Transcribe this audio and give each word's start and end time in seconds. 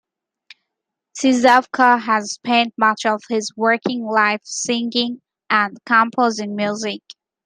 Sejavka 1.15 2.01
has 2.01 2.33
spent 2.33 2.73
much 2.75 3.05
of 3.05 3.21
his 3.29 3.51
working 3.55 4.03
life 4.03 4.41
singing 4.43 5.21
and 5.47 5.77
composing 5.85 6.55
music. 6.55 7.03